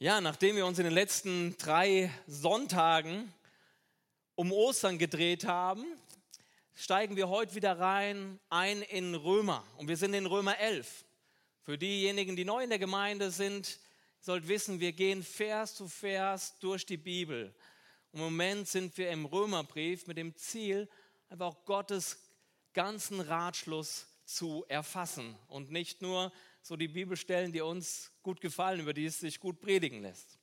[0.00, 3.34] Ja, nachdem wir uns in den letzten drei Sonntagen
[4.36, 5.84] um Ostern gedreht haben,
[6.72, 9.64] steigen wir heute wieder rein ein in Römer.
[9.76, 11.04] Und wir sind in Römer 11.
[11.62, 13.80] Für diejenigen, die neu in der Gemeinde sind,
[14.20, 17.52] sollt wissen, wir gehen Vers zu Vers durch die Bibel.
[18.12, 20.88] Im Moment sind wir im Römerbrief mit dem Ziel,
[21.28, 22.20] einfach Gottes
[22.72, 26.30] ganzen Ratschluss zu erfassen und nicht nur
[26.68, 30.38] so die Bibelstellen, die uns gut gefallen, über die es sich gut predigen lässt.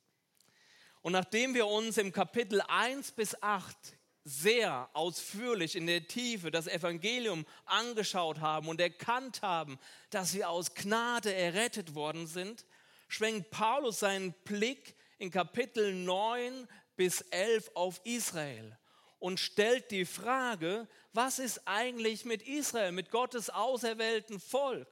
[1.03, 3.77] Und nachdem wir uns im Kapitel 1 bis 8
[4.23, 9.77] sehr ausführlich in der Tiefe das Evangelium angeschaut haben und erkannt haben,
[10.09, 12.65] dass wir aus Gnade errettet worden sind,
[13.07, 18.75] schwenkt Paulus seinen Blick in Kapitel 9 bis 11 auf Israel
[19.19, 24.87] und stellt die Frage, was ist eigentlich mit Israel, mit Gottes auserwählten Volk?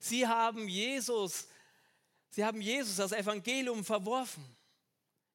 [0.00, 1.46] Sie haben Jesus,
[2.30, 4.44] sie haben Jesus das Evangelium verworfen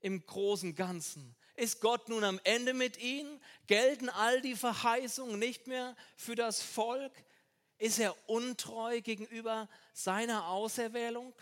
[0.01, 1.35] im großen Ganzen.
[1.55, 3.39] Ist Gott nun am Ende mit ihnen?
[3.67, 7.13] Gelten all die Verheißungen nicht mehr für das Volk?
[7.77, 11.33] Ist er untreu gegenüber seiner Auserwählung?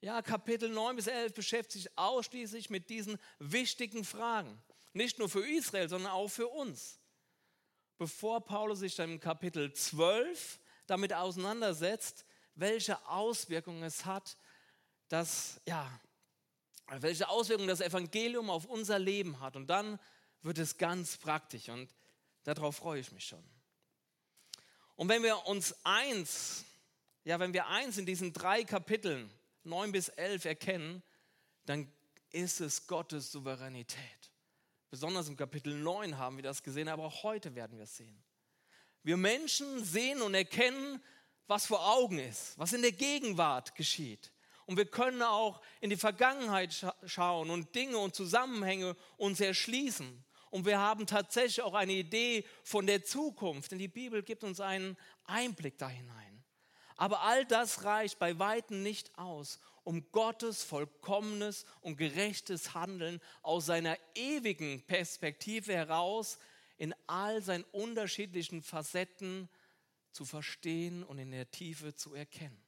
[0.00, 4.62] Ja, Kapitel 9 bis 11 beschäftigt sich ausschließlich mit diesen wichtigen Fragen.
[4.92, 7.00] Nicht nur für Israel, sondern auch für uns.
[7.98, 14.36] Bevor Paulus sich dann im Kapitel 12 damit auseinandersetzt, welche Auswirkungen es hat,
[15.08, 15.90] dass, ja,
[16.88, 19.56] welche Auswirkungen das Evangelium auf unser Leben hat.
[19.56, 19.98] Und dann
[20.42, 21.88] wird es ganz praktisch und
[22.44, 23.42] darauf freue ich mich schon.
[24.96, 26.64] Und wenn wir uns eins,
[27.24, 29.30] ja, wenn wir eins in diesen drei Kapiteln,
[29.64, 31.02] 9 bis 11, erkennen,
[31.64, 31.90] dann
[32.30, 34.30] ist es Gottes Souveränität.
[34.90, 38.22] Besonders im Kapitel 9 haben wir das gesehen, aber auch heute werden wir es sehen.
[39.04, 41.00] Wir Menschen sehen und erkennen,
[41.46, 44.32] was vor Augen ist, was in der Gegenwart geschieht.
[44.64, 50.24] Und wir können auch in die Vergangenheit scha schauen und Dinge und Zusammenhänge uns erschließen.
[50.50, 54.58] Und wir haben tatsächlich auch eine Idee von der Zukunft, denn die Bibel gibt uns
[54.60, 56.42] einen Einblick da hinein.
[56.96, 63.66] Aber all das reicht bei weitem nicht aus, um Gottes vollkommenes und gerechtes Handeln aus
[63.66, 66.38] seiner ewigen Perspektive heraus
[66.76, 69.48] in all seinen unterschiedlichen Facetten
[70.12, 72.60] zu verstehen und in der Tiefe zu erkennen.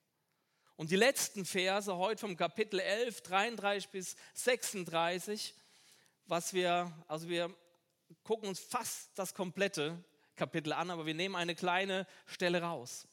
[0.77, 5.55] Und die letzten Verse heute vom Kapitel 11, 33 bis 36,
[6.27, 7.55] was wir, also wir
[8.25, 10.03] gucken uns fast das komplette
[10.35, 13.09] Kapitel an, aber wir nehmen eine kleine Stelle raus.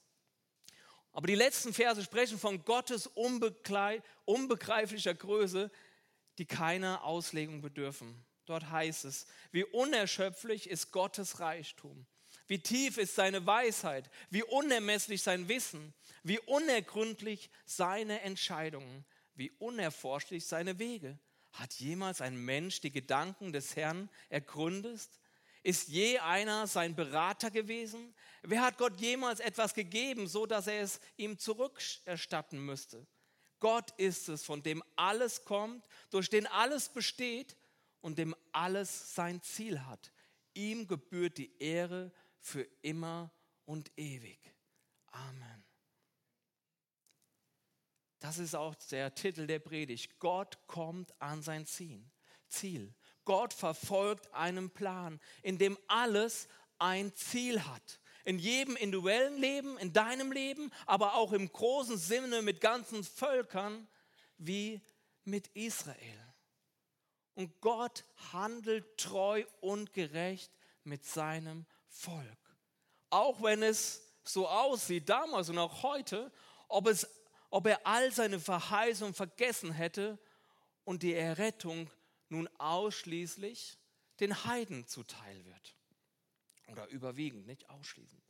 [1.14, 5.72] Aber die letzten Verse sprechen von Gottes unbegreiflicher Größe,
[6.38, 8.26] die keiner Auslegung bedürfen.
[8.46, 12.06] Dort heißt es, wie unerschöpflich ist Gottes Reichtum,
[12.48, 15.94] wie tief ist seine Weisheit, wie unermesslich sein Wissen,
[16.24, 19.06] wie unergründlich seine Entscheidungen,
[19.36, 21.18] wie unerforschlich seine Wege.
[21.54, 25.08] Hat jemals ein Mensch die Gedanken des Herrn ergründet?
[25.62, 28.14] Ist je einer sein Berater gewesen?
[28.42, 33.08] Wer hat Gott jemals etwas gegeben, so dass er es ihm zurückerstatten müsste?
[33.62, 37.56] Gott ist es, von dem alles kommt, durch den alles besteht
[38.04, 40.12] und dem alles sein Ziel hat.
[40.54, 43.32] Ihm gebührt die Ehre für immer
[43.66, 44.40] und ewig.
[45.08, 45.64] Amen.
[48.20, 50.20] Das ist auch der Titel der Predigt.
[50.20, 52.94] Gott kommt an sein Ziel.
[53.26, 56.48] Gott verfolgt einen Plan, in dem alles
[56.80, 58.00] ein Ziel hat.
[58.26, 63.88] In jedem individuellen Leben, in deinem Leben, aber auch im großen Sinne mit ganzen Völkern
[64.38, 64.82] wie
[65.24, 66.23] mit Israel.
[67.36, 70.52] Und Gott handelt treu und gerecht
[70.84, 72.38] mit seinem Volk.
[73.10, 76.32] Auch wenn es so aussieht, damals und auch heute,
[76.68, 77.08] ob, es,
[77.50, 80.20] ob er all seine Verheißungen vergessen hätte
[80.84, 81.90] und die Errettung
[82.30, 83.78] nun ausschließlich
[84.20, 85.76] den Heiden zuteil wird.
[86.68, 88.22] Oder überwiegend, nicht ausschließend.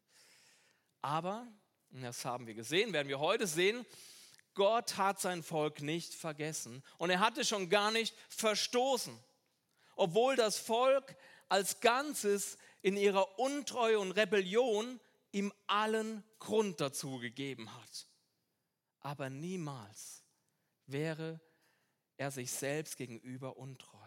[1.02, 1.48] Aber,
[1.90, 3.86] das haben wir gesehen, werden wir heute sehen,
[4.54, 9.18] Gott hat sein Volk nicht vergessen und er hatte schon gar nicht verstoßen,
[9.96, 11.16] obwohl das Volk
[11.50, 15.00] als Ganzes in ihrer Untreue und Rebellion
[15.32, 18.08] ihm allen Grund dazu gegeben hat.
[19.00, 20.24] Aber niemals
[20.86, 21.42] wäre
[22.18, 24.00] er sich selbst gegenüber untreu.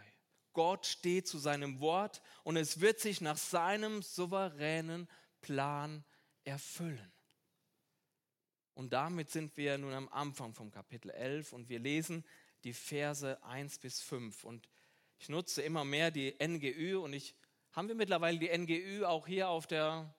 [0.53, 5.09] Gott steht zu seinem Wort und es wird sich nach seinem souveränen
[5.43, 6.05] Plan
[6.44, 7.12] erfüllen.
[8.76, 12.23] Und damit sind wir nun am Anfang vom Kapitel 11 und wir lesen
[12.62, 14.44] die Verse 1 bis 5.
[14.44, 14.69] Und
[15.19, 17.34] ich nutze immer mehr die NGÜ und ich,
[17.73, 20.14] haben wir mittlerweile die NGÜ auch hier auf der,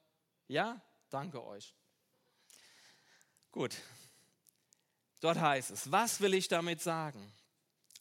[0.48, 0.82] ja,
[1.12, 1.76] danke euch.
[3.52, 3.78] Gut,
[5.20, 7.32] dort heißt es, was will ich damit sagen?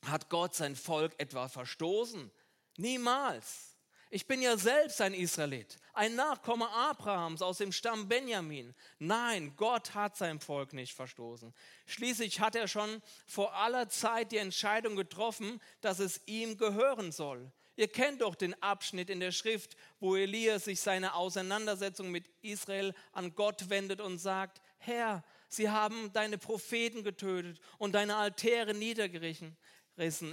[0.06, 2.30] Hat Gott sein Volk etwa verstoßen?
[2.78, 3.75] Niemals.
[4.08, 8.72] Ich bin ja selbst ein Israelit, ein Nachkomme Abrahams aus dem Stamm Benjamin.
[9.00, 11.52] Nein, Gott hat sein Volk nicht verstoßen.
[11.86, 17.50] Schließlich hat er schon vor aller Zeit die Entscheidung getroffen, dass es ihm gehören soll.
[17.74, 22.94] Ihr kennt doch den Abschnitt in der Schrift, wo Elias sich seine Auseinandersetzung mit Israel
[23.12, 29.56] an Gott wendet und sagt, Herr, sie haben deine Propheten getötet und deine Altäre niedergerissen.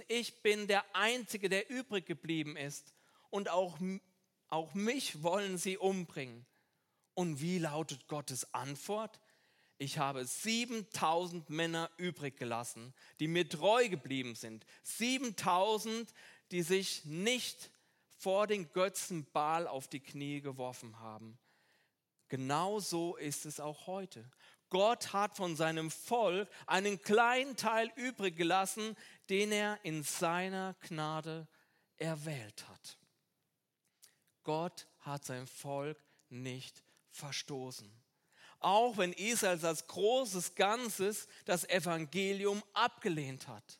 [0.08, 2.94] Ich bin der Einzige, der übrig geblieben ist
[3.34, 3.80] und auch,
[4.50, 6.46] auch mich wollen sie umbringen.
[7.16, 9.20] Und wie lautet Gottes Antwort?
[9.80, 14.68] Ich habe 7000 Männer übrig gelassen, die mir treu geblieben sind.
[14.84, 16.14] 7000,
[16.52, 17.72] die sich nicht
[18.20, 21.40] vor den Götzen Baal auf die Knie geworfen haben.
[22.30, 24.30] Genau so ist es auch heute.
[24.70, 28.96] Gott hat von seinem Volk einen kleinen Teil übrig gelassen,
[29.30, 31.48] den er in seiner Gnade
[31.98, 33.00] erwählt hat.
[34.44, 35.98] Gott hat sein Volk
[36.30, 37.92] nicht verstoßen.
[38.60, 43.80] Auch wenn Israel als großes Ganzes das Evangelium abgelehnt hat.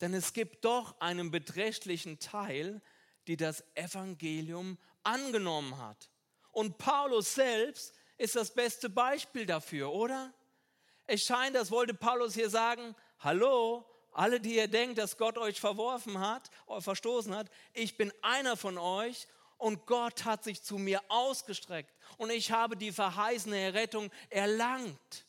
[0.00, 2.80] Denn es gibt doch einen beträchtlichen Teil,
[3.26, 6.08] die das Evangelium angenommen hat.
[6.52, 10.32] Und Paulus selbst ist das beste Beispiel dafür, oder?
[11.06, 15.60] Es scheint, das wollte Paulus hier sagen, hallo, alle, die ihr denkt, dass Gott euch
[15.60, 16.50] verworfen hat,
[16.80, 19.26] verstoßen hat, ich bin einer von euch
[19.58, 25.26] und Gott hat sich zu mir ausgestreckt und ich habe die verheißene Errettung erlangt.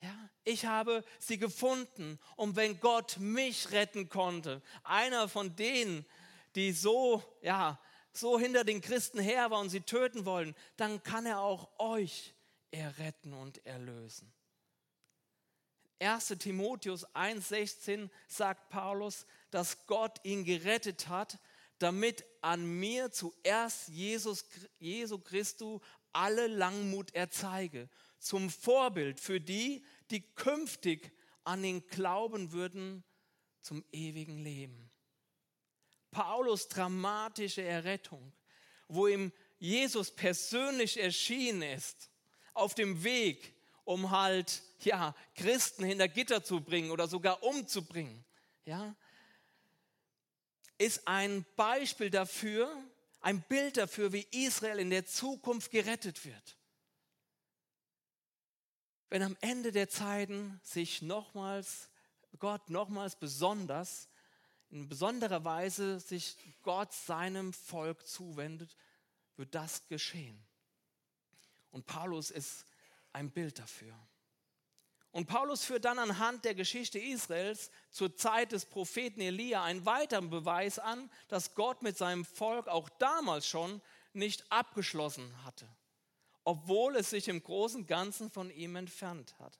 [0.00, 6.06] Ja, ich habe sie gefunden und wenn Gott mich retten konnte, einer von denen,
[6.54, 7.78] die so, ja,
[8.12, 12.34] so hinter den Christen her war und sie töten wollen, dann kann er auch euch
[12.70, 14.32] erretten und erlösen.
[16.00, 21.38] 1 Timotheus 1,16 sagt Paulus, dass Gott ihn gerettet hat,
[21.82, 24.44] damit an mir zuerst Jesus,
[24.78, 25.80] Jesu Christus
[26.12, 27.88] alle Langmut erzeige,
[28.18, 31.12] zum Vorbild für die, die künftig
[31.44, 33.04] an ihn glauben würden,
[33.60, 34.90] zum ewigen Leben.
[36.10, 38.32] Paulus dramatische Errettung,
[38.88, 42.10] wo ihm Jesus persönlich erschienen ist,
[42.52, 48.24] auf dem Weg, um halt ja Christen hinter Gitter zu bringen oder sogar umzubringen.
[48.64, 48.94] Ja,
[50.78, 52.72] ist ein Beispiel dafür,
[53.20, 56.58] ein Bild dafür, wie Israel in der Zukunft gerettet wird.
[59.08, 61.90] Wenn am Ende der Zeiten sich nochmals
[62.38, 64.08] Gott nochmals besonders,
[64.70, 68.74] in besonderer Weise sich Gott seinem Volk zuwendet,
[69.36, 70.42] wird das geschehen.
[71.70, 72.64] Und Paulus ist
[73.12, 73.94] ein Bild dafür.
[75.12, 80.30] Und Paulus führt dann anhand der Geschichte Israels zur Zeit des Propheten Elia einen weiteren
[80.30, 83.82] Beweis an, dass Gott mit seinem Volk auch damals schon
[84.14, 85.68] nicht abgeschlossen hatte,
[86.44, 89.58] obwohl es sich im großen Ganzen von ihm entfernt hat.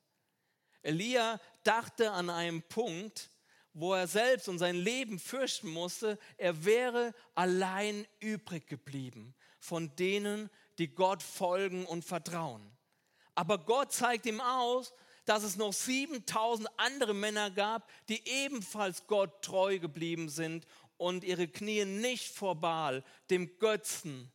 [0.82, 3.31] Elia dachte an einen Punkt,
[3.75, 10.50] wo er selbst und sein Leben fürchten musste, er wäre allein übrig geblieben von denen,
[10.78, 12.69] die Gott folgen und vertrauen.
[13.34, 14.93] Aber Gott zeigt ihm aus,
[15.24, 21.48] dass es noch 7000 andere Männer gab, die ebenfalls Gott treu geblieben sind und ihre
[21.48, 24.32] Knie nicht vor Baal, dem Götzen,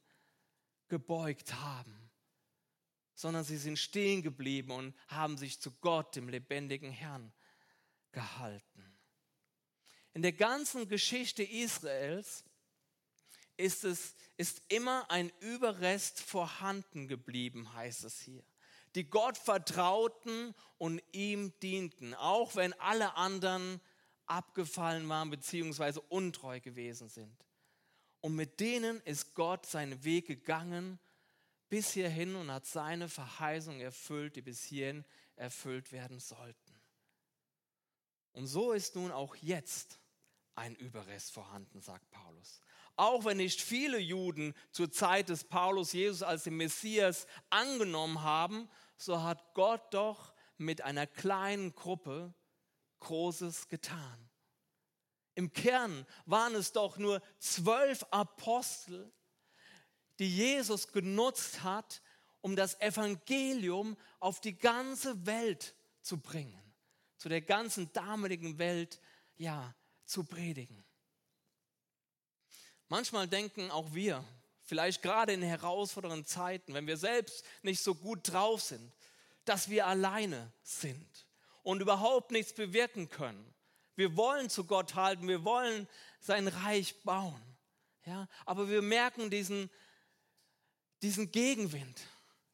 [0.90, 2.10] gebeugt haben,
[3.14, 7.34] sondern sie sind stehen geblieben und haben sich zu Gott, dem lebendigen Herrn,
[8.14, 8.98] gehalten.
[10.14, 12.46] In der ganzen Geschichte Israels
[13.58, 18.44] ist es ist immer ein Überrest vorhanden geblieben, heißt es hier
[18.98, 23.80] die Gott vertrauten und ihm dienten, auch wenn alle anderen
[24.26, 26.00] abgefallen waren bzw.
[26.10, 27.46] untreu gewesen sind.
[28.22, 31.00] Und mit denen ist Gott seinen Weg gegangen
[31.70, 36.82] bis hierhin und hat seine Verheißung erfüllt, die bis hierhin erfüllt werden sollten.
[38.32, 40.00] Und so ist nun auch jetzt
[40.56, 42.62] ein Überrest vorhanden, sagt Paulus.
[42.96, 48.68] Auch wenn nicht viele Juden zur Zeit des Paulus Jesus als den Messias angenommen haben,
[48.98, 52.34] so hat Gott doch mit einer kleinen Gruppe
[53.00, 54.30] Großes getan.
[55.36, 59.12] Im Kern waren es doch nur zwölf Apostel,
[60.18, 62.02] die Jesus genutzt hat,
[62.42, 66.74] um das Evangelium auf die ganze Welt zu bringen,
[67.18, 69.00] zu der ganzen damaligen Welt,
[69.36, 69.76] ja,
[70.06, 70.84] zu predigen.
[72.88, 74.24] Manchmal denken auch wir,
[74.68, 78.92] vielleicht gerade in herausfordernden Zeiten, wenn wir selbst nicht so gut drauf sind,
[79.46, 81.26] dass wir alleine sind
[81.64, 83.54] und überhaupt nichts bewirken können.
[83.96, 85.88] Wir wollen zu Gott halten, wir wollen
[86.20, 87.42] sein Reich bauen.
[88.06, 89.70] Ja, aber wir merken diesen,
[91.02, 92.02] diesen Gegenwind.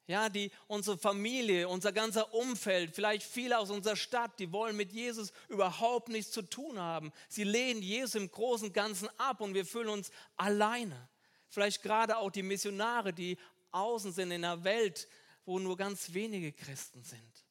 [0.05, 4.91] Ja, die, unsere Familie, unser ganzer Umfeld, vielleicht viele aus unserer Stadt, die wollen mit
[4.91, 7.11] Jesus überhaupt nichts zu tun haben.
[7.29, 11.07] Sie lehnen Jesus im Großen und Ganzen ab und wir fühlen uns alleine.
[11.53, 13.37] Vielleicht gerade auch die Missionare, die
[13.71, 15.07] außen sind in einer Welt,
[15.45, 17.45] wo nur ganz wenige Christen sind.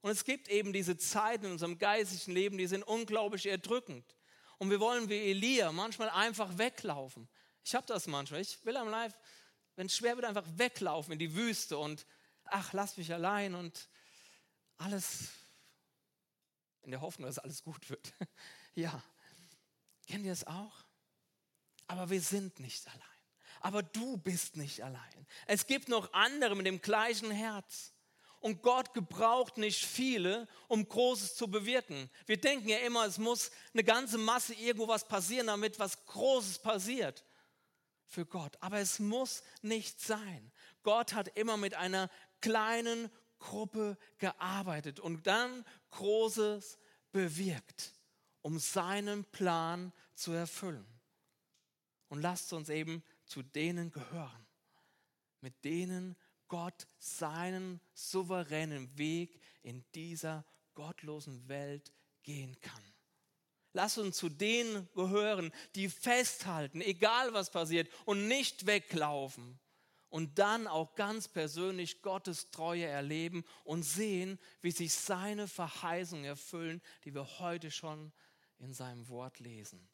[0.00, 4.04] Und es gibt eben diese Zeiten in unserem geistigen Leben, die sind unglaublich erdrückend.
[4.58, 7.28] Und wir wollen wie Elia manchmal einfach weglaufen.
[7.64, 8.40] Ich habe das manchmal.
[8.40, 9.14] Ich will am Live
[9.78, 12.04] wenn es schwer wird, einfach weglaufen in die Wüste und
[12.46, 13.88] ach, lass mich allein und
[14.76, 15.28] alles
[16.82, 18.12] in der Hoffnung, dass alles gut wird.
[18.74, 19.00] ja,
[20.08, 20.84] kennt ihr es auch?
[21.86, 23.17] Aber wir sind nicht allein.
[23.60, 25.26] Aber du bist nicht allein.
[25.46, 27.92] Es gibt noch andere mit dem gleichen Herz.
[28.40, 32.08] Und Gott gebraucht nicht viele, um Großes zu bewirken.
[32.26, 36.60] Wir denken ja immer, es muss eine ganze Masse irgendwo was passieren, damit was Großes
[36.60, 37.24] passiert
[38.06, 38.56] für Gott.
[38.60, 40.52] Aber es muss nicht sein.
[40.82, 42.10] Gott hat immer mit einer
[42.40, 46.78] kleinen Gruppe gearbeitet und dann Großes
[47.12, 47.92] bewirkt,
[48.42, 50.86] um seinen Plan zu erfüllen.
[52.08, 54.46] Und lasst uns eben zu denen gehören,
[55.40, 56.16] mit denen
[56.48, 60.44] Gott seinen souveränen Weg in dieser
[60.74, 61.92] gottlosen Welt
[62.22, 62.82] gehen kann.
[63.74, 69.60] Lass uns zu denen gehören, die festhalten, egal was passiert, und nicht weglaufen.
[70.10, 76.80] Und dann auch ganz persönlich Gottes Treue erleben und sehen, wie sich seine Verheißungen erfüllen,
[77.04, 78.10] die wir heute schon
[78.58, 79.86] in seinem Wort lesen.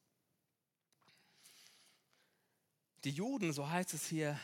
[3.04, 4.40] Die Juden, so heißt es hier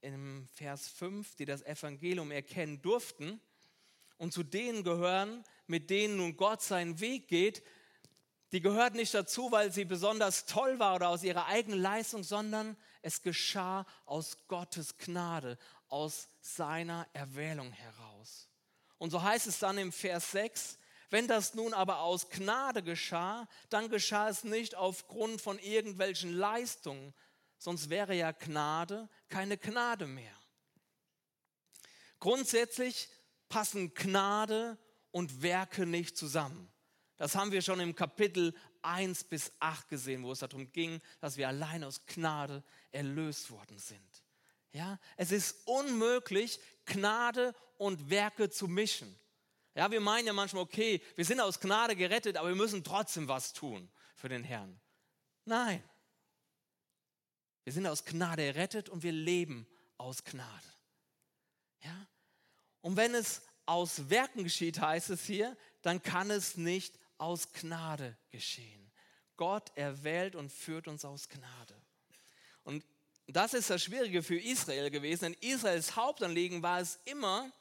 [0.00, 3.38] im Vers 5, die das Evangelium erkennen durften
[4.16, 7.62] und zu denen gehören, mit denen nun Gott seinen Weg geht,
[8.52, 12.78] die gehört nicht dazu, weil sie besonders toll war oder aus ihrer eigenen Leistung, sondern
[13.02, 18.48] es geschah aus Gottes Gnade, aus seiner Erwählung heraus.
[18.96, 20.78] Und so heißt es dann im Vers 6,
[21.10, 27.12] wenn das nun aber aus Gnade geschah, dann geschah es nicht aufgrund von irgendwelchen Leistungen,
[27.58, 30.34] sonst wäre ja Gnade keine Gnade mehr.
[32.20, 33.08] Grundsätzlich
[33.48, 34.78] passen Gnade
[35.10, 36.70] und Werke nicht zusammen.
[37.16, 41.36] Das haben wir schon im Kapitel 1 bis 8 gesehen, wo es darum ging, dass
[41.36, 42.62] wir allein aus Gnade
[42.92, 44.24] erlöst worden sind.
[44.72, 49.18] Ja, es ist unmöglich, Gnade und Werke zu mischen.
[49.74, 53.28] Ja, wir meinen ja manchmal, okay, wir sind aus Gnade gerettet, aber wir müssen trotzdem
[53.28, 54.80] was tun für den Herrn.
[55.44, 55.82] Nein.
[57.68, 59.66] Wir sind aus Gnade errettet und wir leben
[59.98, 60.66] aus Gnade.
[61.84, 62.06] Ja?
[62.80, 68.16] Und wenn es aus Werken geschieht, heißt es hier, dann kann es nicht aus Gnade
[68.30, 68.90] geschehen.
[69.36, 71.74] Gott erwählt und führt uns aus Gnade.
[72.64, 72.86] Und
[73.26, 77.52] das ist das Schwierige für Israel gewesen, denn Israels Hauptanliegen war es immer,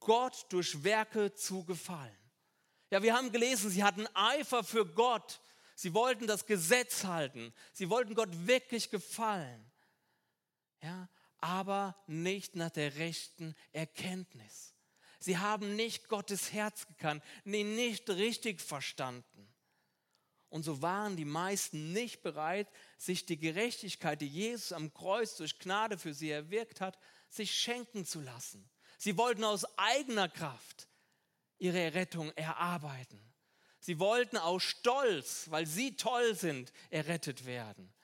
[0.00, 2.18] Gott durch Werke zu gefallen.
[2.90, 5.40] Ja, wir haben gelesen, sie hatten Eifer für Gott.
[5.76, 7.52] Sie wollten das Gesetz halten.
[7.72, 9.70] Sie wollten Gott wirklich gefallen.
[10.82, 14.74] Ja, aber nicht nach der rechten Erkenntnis.
[15.20, 19.52] Sie haben nicht Gottes Herz gekannt, nicht richtig verstanden.
[20.48, 25.58] Und so waren die meisten nicht bereit, sich die Gerechtigkeit, die Jesus am Kreuz durch
[25.58, 28.70] Gnade für sie erwirkt hat, sich schenken zu lassen.
[28.96, 30.88] Sie wollten aus eigener Kraft
[31.58, 33.20] ihre Errettung erarbeiten.
[33.86, 37.94] Sie wollten aus Stolz, weil sie toll sind, errettet werden.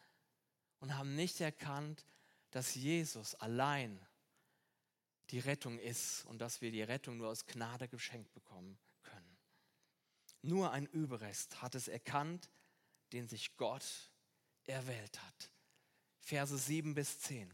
[0.79, 2.07] Und haben nicht erkannt,
[2.53, 4.01] dass Jesus allein
[5.31, 9.37] die Rettung ist und dass wir die Rettung nur aus Gnade geschenkt bekommen können.
[10.43, 12.49] Nur ein Überrest hat es erkannt,
[13.13, 14.13] den sich Gott
[14.67, 15.51] erwählt hat.
[16.21, 17.53] Verse 7 bis 10.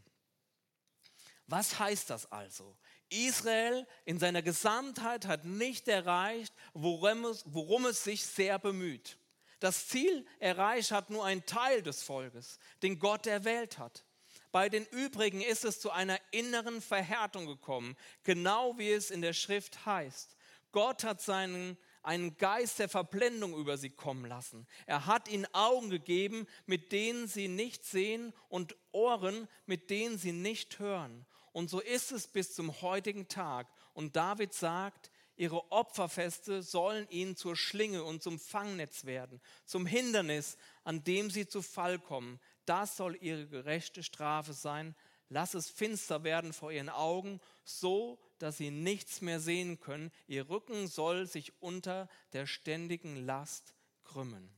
[1.49, 2.77] Was heißt das also?
[3.09, 9.17] Israel in seiner Gesamtheit hat nicht erreicht, worum es, worum es sich sehr bemüht.
[9.59, 14.05] Das Ziel erreicht hat nur ein Teil des Volkes, den Gott erwählt hat.
[14.51, 19.33] Bei den übrigen ist es zu einer inneren Verhärtung gekommen, genau wie es in der
[19.33, 20.37] Schrift heißt.
[20.71, 24.67] Gott hat seinen einen Geist der Verblendung über sie kommen lassen.
[24.85, 30.31] Er hat ihnen Augen gegeben, mit denen sie nicht sehen und Ohren, mit denen sie
[30.31, 31.25] nicht hören.
[31.53, 33.67] Und so ist es bis zum heutigen Tag.
[33.93, 40.57] Und David sagt, ihre Opferfeste sollen ihnen zur Schlinge und zum Fangnetz werden, zum Hindernis,
[40.83, 42.39] an dem sie zu Fall kommen.
[42.65, 44.95] Das soll ihre gerechte Strafe sein.
[45.29, 50.11] Lass es finster werden vor ihren Augen, so dass sie nichts mehr sehen können.
[50.27, 54.49] Ihr Rücken soll sich unter der ständigen Last krümmen.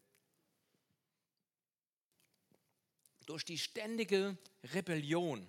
[3.25, 4.37] Durch die ständige
[4.73, 5.47] Rebellion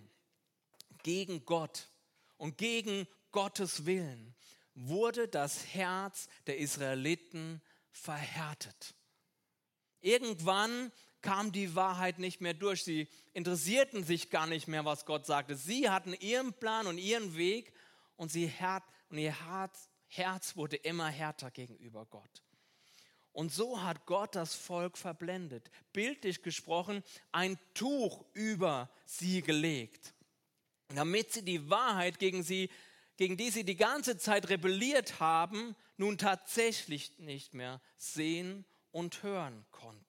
[1.02, 1.90] gegen Gott
[2.36, 4.34] und gegen Gottes Willen
[4.74, 8.94] wurde das Herz der Israeliten verhärtet.
[10.00, 12.82] Irgendwann kam die Wahrheit nicht mehr durch.
[12.82, 15.56] Sie interessierten sich gar nicht mehr, was Gott sagte.
[15.56, 17.72] Sie hatten ihren Plan und ihren Weg
[18.16, 22.42] und, hart, und ihr Herz, Herz wurde immer härter gegenüber Gott.
[23.32, 30.14] Und so hat Gott das Volk verblendet, bildlich gesprochen, ein Tuch über sie gelegt,
[30.96, 32.70] damit sie die Wahrheit gegen sie,
[33.16, 39.64] gegen die sie die ganze Zeit rebelliert haben, nun tatsächlich nicht mehr sehen und hören
[39.70, 40.02] konnten.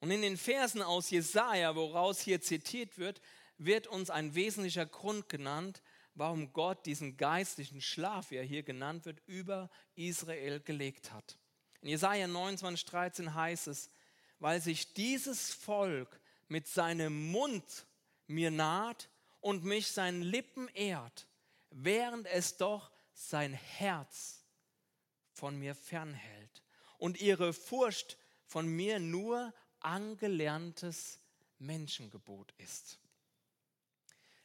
[0.00, 3.22] Und in den Versen aus Jesaja, woraus hier zitiert wird,
[3.56, 5.82] wird uns ein wesentlicher Grund genannt,
[6.14, 11.38] warum Gott diesen geistlichen Schlaf, wie er hier genannt wird, über Israel gelegt hat.
[11.80, 13.90] In Jesaja 29, 13 heißt es,
[14.38, 17.86] weil sich dieses Volk mit seinem Mund
[18.26, 19.08] mir naht
[19.44, 21.28] und mich seinen Lippen ehrt,
[21.70, 24.44] während es doch sein Herz
[25.32, 26.62] von mir fernhält
[26.98, 31.20] und ihre Furcht von mir nur angelerntes
[31.58, 32.98] Menschengebot ist.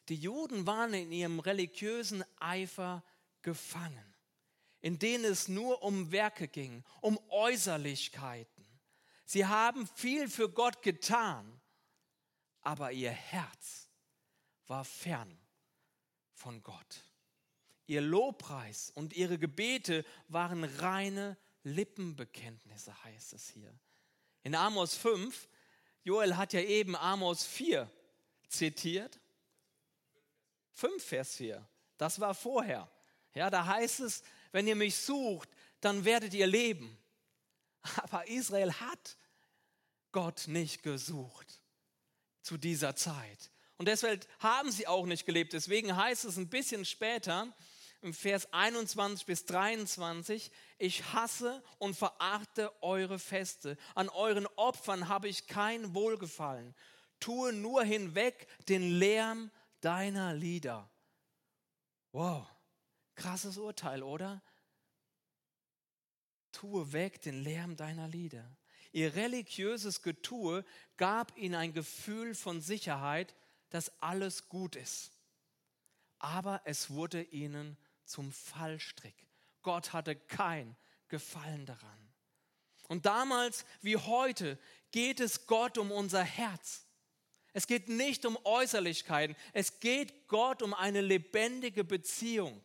[0.09, 3.03] Die Juden waren in ihrem religiösen Eifer
[3.41, 4.09] gefangen
[4.81, 8.65] in denen es nur um Werke ging, um Äußerlichkeiten.
[9.25, 11.61] Sie haben viel für Gott getan,
[12.61, 13.88] aber ihr Herz
[14.69, 15.38] war fern
[16.33, 17.03] von Gott.
[17.88, 23.73] Ihr Lobpreis und ihre Gebete waren reine Lippenbekenntnisse, heißt es hier.
[24.43, 25.49] In Amos 5,
[26.03, 27.91] Joel hat ja eben Amos 4
[28.47, 29.19] zitiert.
[30.73, 32.89] 5 Vers 4, das war vorher.
[33.33, 35.49] Ja, da heißt es, wenn ihr mich sucht,
[35.81, 36.97] dann werdet ihr leben.
[37.95, 39.17] Aber Israel hat
[40.11, 41.59] Gott nicht gesucht
[42.41, 43.51] zu dieser Zeit.
[43.79, 45.53] Und deshalb haben sie auch nicht gelebt.
[45.53, 47.47] Deswegen heißt es ein bisschen später,
[48.01, 53.77] im Vers 21 bis 23, ich hasse und verachte eure Feste.
[53.95, 56.75] An euren Opfern habe ich kein Wohlgefallen.
[57.21, 60.89] Tue nur hinweg den Lärm deiner Lieder.
[62.11, 62.45] Wow.
[63.15, 64.41] Krasses Urteil, oder?
[66.51, 68.49] Tue weg den Lärm deiner Lieder.
[68.91, 70.65] Ihr religiöses Getue
[70.97, 73.35] gab ihnen ein Gefühl von Sicherheit,
[73.69, 75.12] dass alles gut ist.
[76.19, 79.15] Aber es wurde ihnen zum Fallstrick.
[79.62, 80.75] Gott hatte kein
[81.08, 82.13] Gefallen daran.
[82.88, 84.58] Und damals wie heute
[84.91, 86.86] geht es Gott um unser Herz.
[87.53, 89.36] Es geht nicht um Äußerlichkeiten.
[89.53, 92.63] Es geht Gott um eine lebendige Beziehung.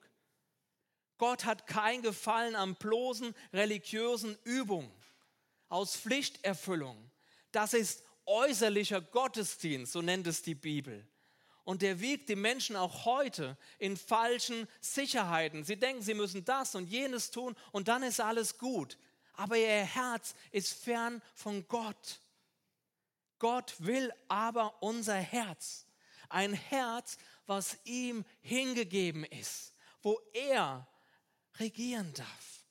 [1.19, 4.93] Gott hat kein Gefallen an bloßen religiösen Übungen
[5.69, 7.11] aus Pflichterfüllung.
[7.53, 11.07] Das ist äußerlicher Gottesdienst, so nennt es die Bibel.
[11.65, 15.65] Und der wiegt die Menschen auch heute in falschen Sicherheiten.
[15.65, 18.99] Sie denken, sie müssen das und jenes tun und dann ist alles gut.
[19.33, 22.21] Aber ihr Herz ist fern von Gott.
[23.39, 25.87] Gott will aber unser Herz.
[26.29, 30.87] Ein Herz, was ihm hingegeben ist, wo er
[31.59, 32.65] regieren darf.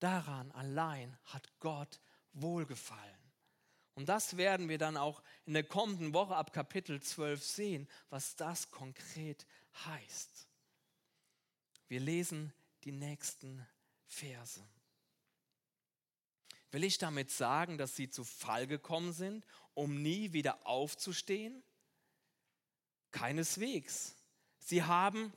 [0.00, 2.00] Daran allein hat Gott
[2.32, 3.19] wohlgefallen.
[4.00, 8.34] Und das werden wir dann auch in der kommenden Woche ab Kapitel 12 sehen, was
[8.34, 9.46] das konkret
[9.84, 10.48] heißt.
[11.86, 12.50] Wir lesen
[12.84, 13.66] die nächsten
[14.06, 14.66] Verse.
[16.70, 21.62] Will ich damit sagen, dass sie zu Fall gekommen sind, um nie wieder aufzustehen?
[23.10, 24.14] Keineswegs.
[24.60, 25.30] Sie haben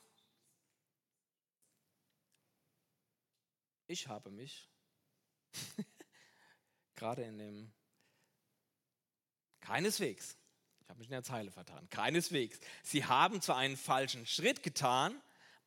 [3.88, 4.70] ich habe mich
[6.96, 7.74] gerade in dem
[9.64, 10.38] keineswegs,
[10.82, 12.60] ich habe mich in der Zeile vertan, keineswegs.
[12.84, 15.16] Sie haben zwar einen falschen Schritt getan,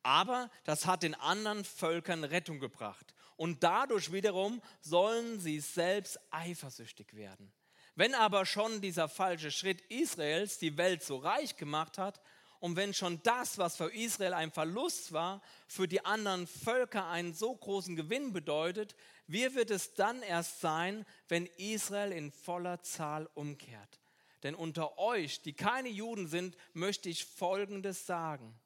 [0.03, 3.13] aber das hat den anderen Völkern Rettung gebracht.
[3.35, 7.51] Und dadurch wiederum sollen sie selbst eifersüchtig werden.
[7.95, 12.21] Wenn aber schon dieser falsche Schritt Israels die Welt so reich gemacht hat,
[12.59, 17.33] und wenn schon das, was für Israel ein Verlust war, für die anderen Völker einen
[17.33, 18.95] so großen Gewinn bedeutet,
[19.27, 23.99] wie wird es dann erst sein, wenn Israel in voller Zahl umkehrt?
[24.43, 28.57] Denn unter euch, die keine Juden sind, möchte ich Folgendes sagen.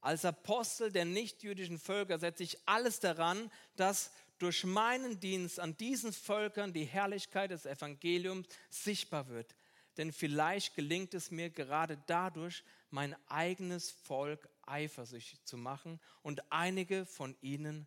[0.00, 6.12] Als Apostel der nichtjüdischen Völker setze ich alles daran, dass durch meinen Dienst an diesen
[6.12, 9.54] Völkern die Herrlichkeit des Evangeliums sichtbar wird.
[9.98, 17.04] Denn vielleicht gelingt es mir gerade dadurch, mein eigenes Volk eifersüchtig zu machen und einige
[17.04, 17.86] von ihnen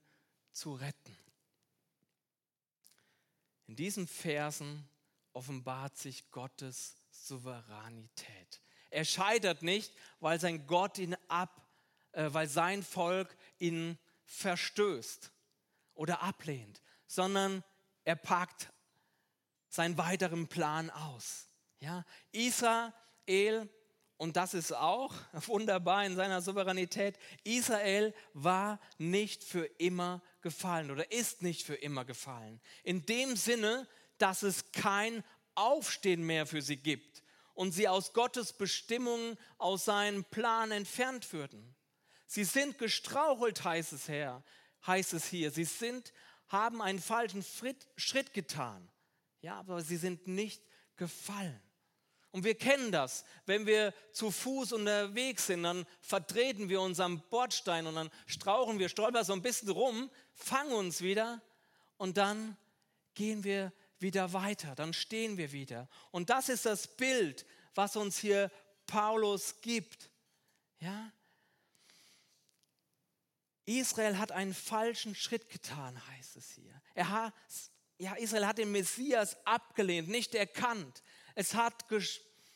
[0.52, 1.23] zu retten.
[3.67, 4.88] In diesen Versen
[5.34, 8.62] offenbart sich Gottes Souveränität.
[8.89, 11.67] Er scheitert nicht, weil sein Gott ihn ab,
[12.12, 15.32] äh, weil sein Volk ihn verstößt
[15.95, 17.63] oder ablehnt, sondern
[18.04, 18.71] er packt
[19.69, 21.47] seinen weiteren Plan aus.
[21.80, 23.69] Ja, Israel,
[24.17, 31.12] und das ist auch wunderbar in seiner Souveränität, Israel war nicht für immer gefallen oder
[31.12, 32.62] ist nicht für immer gefallen.
[32.84, 35.23] In dem Sinne, dass es kein
[35.56, 37.23] Aufstehen mehr für sie gibt
[37.54, 41.76] und sie aus Gottes Bestimmungen, aus seinem Plan entfernt würden.
[42.26, 44.43] Sie sind gestrauchelt, heißt es, her,
[44.88, 45.52] heißt es hier.
[45.52, 46.13] Sie sind,
[46.47, 48.89] haben einen falschen Schritt, Schritt getan.
[49.41, 50.63] Ja, aber sie sind nicht
[50.95, 51.62] gefallen.
[52.34, 57.22] Und wir kennen das, wenn wir zu Fuß unterwegs sind, dann vertreten wir uns am
[57.30, 61.43] Bordstein und dann strauchen wir, stolpern so ein bisschen rum, fangen uns wieder
[61.98, 62.58] und dann
[63.13, 65.88] gehen wir wieder weiter, dann stehen wir wieder.
[66.10, 68.50] Und das ist das Bild, was uns hier
[68.88, 70.10] Paulus gibt.
[70.80, 71.12] Ja?
[73.65, 76.82] Israel hat einen falschen Schritt getan, heißt es hier.
[76.96, 77.34] Er hat,
[78.00, 81.04] ja, Israel hat den Messias abgelehnt, nicht erkannt.
[81.36, 81.86] Es, hat,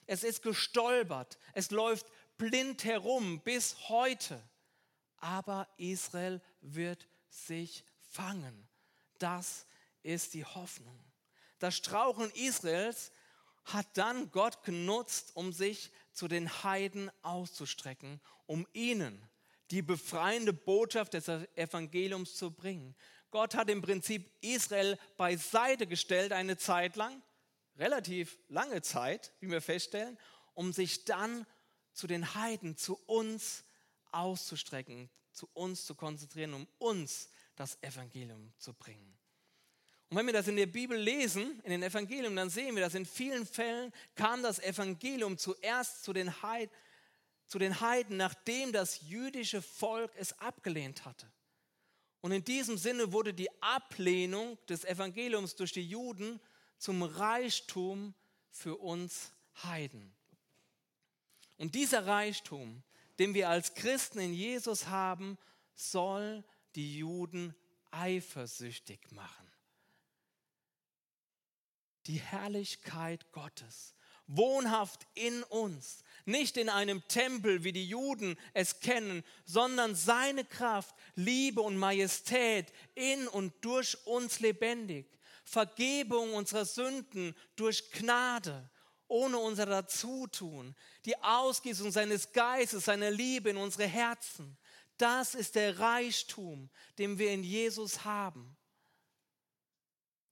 [0.06, 1.38] es ist gestolpert.
[1.54, 2.06] Es läuft
[2.38, 4.42] blind herum bis heute.
[5.18, 8.68] Aber Israel wird sich fangen.
[9.20, 9.66] Das
[10.04, 11.00] ist die Hoffnung.
[11.60, 13.12] Das Strauchen Israels
[13.66, 19.22] hat dann Gott genutzt, um sich zu den Heiden auszustrecken, um ihnen
[19.72, 22.96] die befreiende Botschaft des Evangeliums zu bringen.
[23.32, 27.22] Gott hat im Prinzip Israel beiseite gestellt eine Zeit lang,
[27.78, 30.18] relativ lange Zeit, wie wir feststellen,
[30.54, 31.46] um sich dann
[31.94, 33.64] zu den Heiden, zu uns
[34.12, 39.18] auszustrecken, zu uns zu konzentrieren, um uns das Evangelium zu bringen.
[40.10, 42.96] Und wenn wir das in der Bibel lesen, in den Evangelien, dann sehen wir, dass
[42.96, 46.74] in vielen Fällen kam das Evangelium zuerst zu den, Heiden,
[47.46, 51.30] zu den Heiden, nachdem das jüdische Volk es abgelehnt hatte.
[52.22, 56.40] Und in diesem Sinne wurde die Ablehnung des Evangeliums durch die Juden
[56.78, 58.14] zum Reichtum
[58.50, 59.32] für uns
[59.64, 60.14] Heiden.
[61.58, 62.84] Und dieser Reichtum,
[63.20, 65.38] den wir als Christen in Jesus haben,
[65.76, 66.44] soll
[66.76, 67.56] die Juden
[67.92, 69.48] eifersüchtig machen
[72.08, 73.94] die Herrlichkeit Gottes,
[74.28, 80.96] wohnhaft in uns, nicht in einem Tempel, wie die Juden es kennen, sondern seine Kraft,
[81.16, 85.06] Liebe und Majestät in und durch uns lebendig,
[85.48, 88.70] Vergebung unserer Sünden durch Gnade,
[89.08, 94.58] ohne unser Dazutun, die Ausgießung seines Geistes, seiner Liebe in unsere Herzen.
[94.98, 98.58] Das ist der Reichtum, den wir in Jesus haben.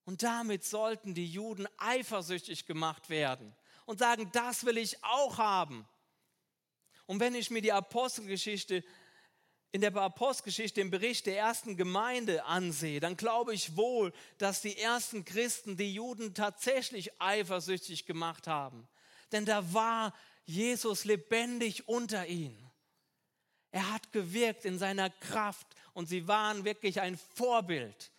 [0.04, 5.88] Und damit sollten die Juden eifersüchtig gemacht werden und sagen, das will ich auch haben.
[7.06, 8.84] Und wenn ich mir die Apostelgeschichte,
[9.76, 14.78] in der Apostelgeschichte den Bericht der ersten Gemeinde ansehe, dann glaube ich wohl, dass die
[14.78, 18.88] ersten Christen die Juden tatsächlich eifersüchtig gemacht haben.
[19.34, 20.14] Denn da war
[20.46, 22.72] Jesus lebendig unter ihnen.
[23.72, 28.14] Er hat gewirkt in seiner Kraft und sie waren wirklich ein Vorbild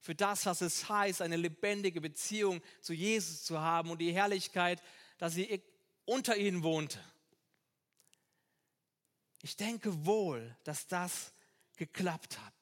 [0.00, 4.82] für das, was es heißt, eine lebendige Beziehung zu Jesus zu haben und die Herrlichkeit,
[5.18, 5.62] dass sie
[6.06, 6.98] unter ihnen wohnte.
[9.42, 11.32] Ich denke wohl, dass das
[11.76, 12.54] geklappt hat.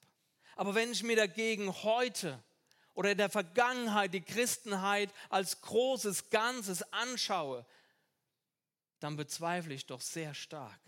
[0.56, 2.42] Aber wenn ich mir dagegen heute
[2.94, 7.64] oder in der Vergangenheit die Christenheit als großes Ganzes anschaue,
[8.98, 10.80] dann bezweifle ich doch sehr stark,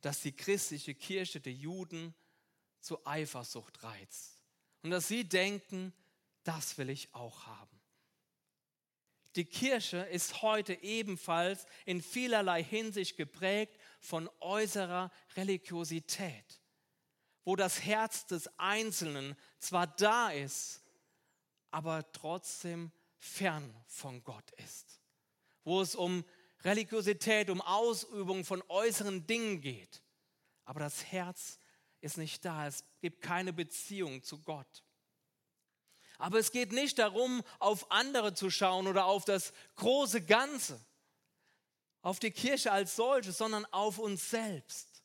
[0.00, 2.14] dass die christliche Kirche der Juden
[2.80, 4.40] zu Eifersucht reizt
[4.82, 5.92] und dass sie denken,
[6.44, 7.80] das will ich auch haben.
[9.34, 16.60] Die Kirche ist heute ebenfalls in vielerlei Hinsicht geprägt von äußerer Religiosität,
[17.44, 20.82] wo das Herz des Einzelnen zwar da ist,
[21.70, 25.00] aber trotzdem fern von Gott ist,
[25.64, 26.24] wo es um
[26.64, 30.02] Religiosität, um Ausübung von äußeren Dingen geht,
[30.64, 31.58] aber das Herz
[32.00, 32.66] ist nicht da.
[32.66, 34.84] Es gibt keine Beziehung zu Gott.
[36.18, 40.84] Aber es geht nicht darum, auf andere zu schauen oder auf das große Ganze,
[42.02, 45.02] auf die Kirche als solche, sondern auf uns selbst.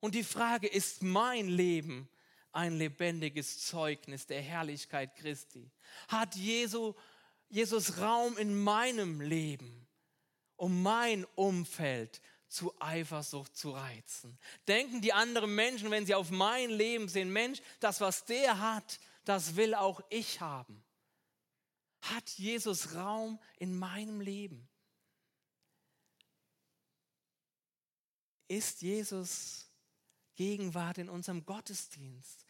[0.00, 2.08] Und die Frage, ist mein Leben
[2.52, 5.70] ein lebendiges Zeugnis der Herrlichkeit Christi?
[6.08, 6.94] Hat Jesu,
[7.48, 9.86] Jesus Raum in meinem Leben,
[10.56, 14.38] um mein Umfeld zu Eifersucht zu reizen?
[14.68, 19.00] Denken die anderen Menschen, wenn sie auf mein Leben sehen, Mensch, das, was der hat,
[19.24, 20.84] das will auch ich haben?
[22.02, 24.68] Hat Jesus Raum in meinem Leben?
[28.48, 29.70] Ist Jesus
[30.34, 32.44] Gegenwart in unserem Gottesdienst?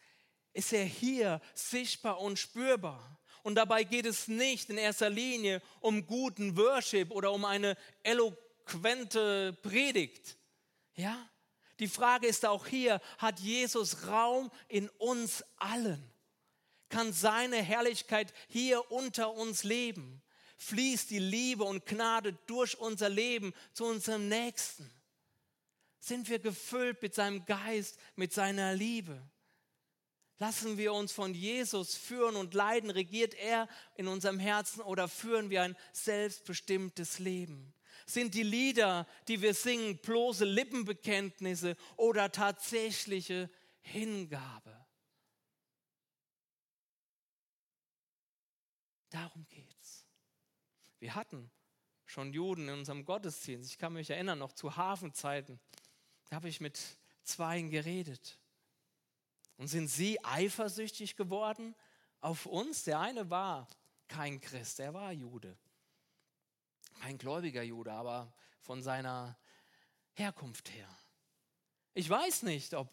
[0.53, 3.19] Ist er hier sichtbar und spürbar?
[3.43, 9.53] Und dabei geht es nicht in erster Linie um guten Worship oder um eine eloquente
[9.61, 10.37] Predigt.
[10.95, 11.29] Ja?
[11.79, 16.11] Die Frage ist auch hier, hat Jesus Raum in uns allen?
[16.89, 20.21] Kann seine Herrlichkeit hier unter uns leben?
[20.57, 24.89] Fließt die Liebe und Gnade durch unser Leben zu unserem Nächsten?
[26.05, 29.27] Sind wir gefüllt mit seinem Geist, mit seiner Liebe?
[30.37, 32.91] Lassen wir uns von Jesus führen und leiden?
[32.91, 37.73] Regiert er in unserem Herzen oder führen wir ein selbstbestimmtes Leben?
[38.05, 43.49] Sind die Lieder, die wir singen, bloße Lippenbekenntnisse oder tatsächliche
[43.81, 44.85] Hingabe?
[49.09, 50.05] Darum geht's.
[50.99, 51.49] Wir hatten
[52.05, 53.71] schon Juden in unserem Gottesdienst.
[53.71, 55.59] Ich kann mich erinnern, noch zu Hafenzeiten.
[56.29, 56.79] Da habe ich mit
[57.23, 58.39] Zweien geredet.
[59.57, 61.75] Und sind sie eifersüchtig geworden
[62.21, 62.83] auf uns?
[62.83, 63.67] Der eine war
[64.07, 65.57] kein Christ, er war Jude.
[67.01, 69.37] Kein gläubiger Jude, aber von seiner
[70.13, 70.89] Herkunft her.
[71.93, 72.89] Ich weiß nicht, ob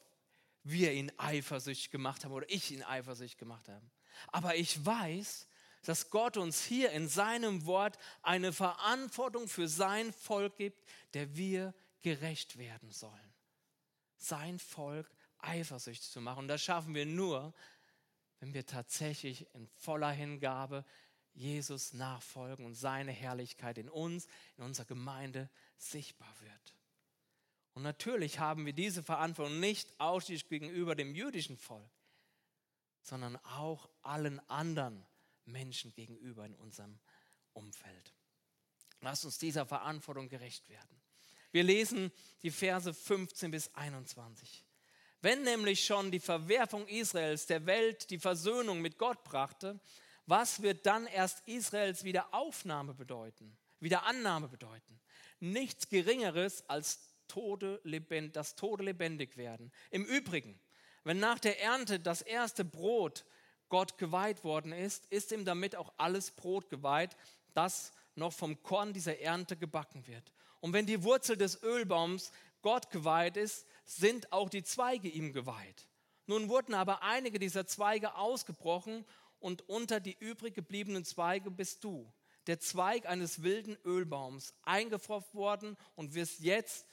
[0.64, 3.84] wir ihn eifersüchtig gemacht haben oder ich ihn eifersüchtig gemacht habe.
[4.28, 5.48] Aber ich weiß,
[5.82, 11.74] dass Gott uns hier in seinem Wort eine Verantwortung für sein Volk gibt, der wir
[12.02, 13.34] gerecht werden sollen.
[14.16, 16.40] Sein Volk eifersüchtig zu machen.
[16.40, 17.54] Und das schaffen wir nur,
[18.40, 20.84] wenn wir tatsächlich in voller Hingabe
[21.34, 26.74] Jesus nachfolgen und seine Herrlichkeit in uns, in unserer Gemeinde sichtbar wird.
[27.74, 31.90] Und natürlich haben wir diese Verantwortung nicht ausschließlich gegenüber dem jüdischen Volk,
[33.02, 35.06] sondern auch allen anderen
[35.44, 37.00] Menschen gegenüber in unserem
[37.54, 38.14] Umfeld.
[39.00, 41.01] Lasst uns dieser Verantwortung gerecht werden.
[41.52, 42.10] Wir lesen
[42.42, 44.64] die Verse 15 bis 21.
[45.20, 49.78] Wenn nämlich schon die Verwerfung Israels der Welt die Versöhnung mit Gott brachte,
[50.26, 55.00] was wird dann erst Israels Wiederaufnahme bedeuten, Wiederannahme bedeuten?
[55.38, 57.80] Nichts Geringeres als Tode,
[58.32, 59.72] das Tode lebendig werden.
[59.90, 60.58] Im Übrigen,
[61.04, 63.24] wenn nach der Ernte das erste Brot
[63.68, 67.16] Gott geweiht worden ist, ist ihm damit auch alles Brot geweiht,
[67.54, 70.32] das noch vom Korn dieser Ernte gebacken wird.
[70.62, 72.30] Und wenn die Wurzel des Ölbaums
[72.62, 75.88] Gott geweiht ist, sind auch die Zweige ihm geweiht.
[76.26, 79.04] Nun wurden aber einige dieser Zweige ausgebrochen
[79.40, 82.10] und unter die übrig gebliebenen Zweige bist du,
[82.46, 86.86] der Zweig eines wilden Ölbaums, eingefropft worden und wirst jetzt,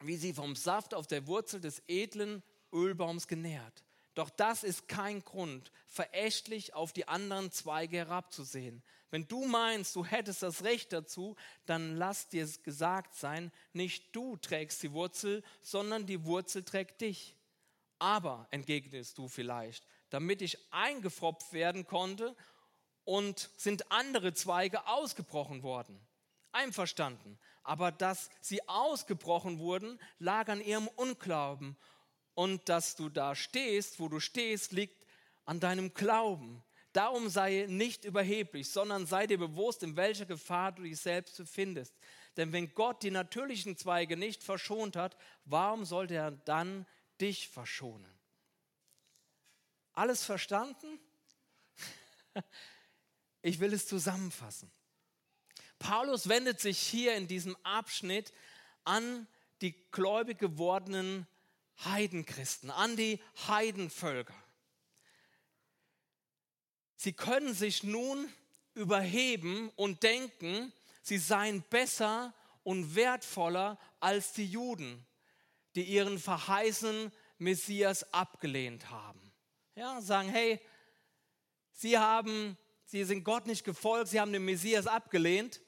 [0.00, 2.40] wie sie vom Saft auf der Wurzel des edlen
[2.72, 3.84] Ölbaums genährt.
[4.14, 8.84] Doch das ist kein Grund, verächtlich auf die anderen Zweige herabzusehen.
[9.14, 14.36] Wenn du meinst, du hättest das Recht dazu, dann lass dir gesagt sein, nicht du
[14.38, 17.36] trägst die Wurzel, sondern die Wurzel trägt dich.
[18.00, 22.34] Aber, entgegnest du vielleicht, damit ich eingefropft werden konnte
[23.04, 26.00] und sind andere Zweige ausgebrochen worden.
[26.50, 27.38] Einverstanden.
[27.62, 31.76] Aber dass sie ausgebrochen wurden, lag an ihrem Unglauben.
[32.34, 35.06] Und dass du da stehst, wo du stehst, liegt
[35.44, 36.64] an deinem Glauben.
[36.94, 41.92] Darum sei nicht überheblich, sondern sei dir bewusst, in welcher Gefahr du dich selbst befindest.
[42.36, 46.86] Denn wenn Gott die natürlichen Zweige nicht verschont hat, warum sollte er dann
[47.20, 48.10] dich verschonen?
[49.92, 50.98] Alles verstanden?
[53.46, 54.70] Ich will es zusammenfassen.
[55.78, 58.32] Paulus wendet sich hier in diesem Abschnitt
[58.84, 59.26] an
[59.60, 61.26] die gläubig gewordenen
[61.84, 64.43] Heidenchristen, an die Heidenvölker.
[67.04, 68.32] Sie können sich nun
[68.72, 75.04] überheben und denken, sie seien besser und wertvoller als die Juden,
[75.74, 79.20] die ihren verheißenen Messias abgelehnt haben.
[79.74, 80.58] Ja, sagen, hey,
[81.72, 85.60] sie haben, sie sind Gott nicht gefolgt, sie haben den Messias abgelehnt.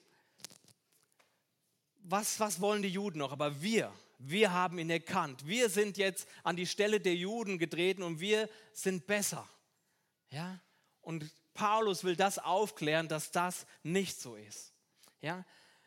[1.99, 3.31] Was, was wollen die Juden noch?
[3.31, 5.45] Aber wir, wir haben ihn erkannt.
[5.45, 9.47] Wir sind jetzt an die Stelle der Juden getreten und wir sind besser.
[10.31, 10.59] Ja?
[11.07, 14.73] Und Paulus will das aufklären, dass das nicht so ist.
[15.21, 15.45] Ja?